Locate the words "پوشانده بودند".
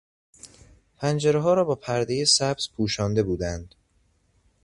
2.75-3.75